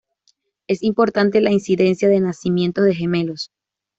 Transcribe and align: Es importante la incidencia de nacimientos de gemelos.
Es 0.65 0.81
importante 0.81 1.41
la 1.41 1.51
incidencia 1.51 2.07
de 2.09 2.19
nacimientos 2.19 2.85
de 2.85 2.95
gemelos. 2.95 3.51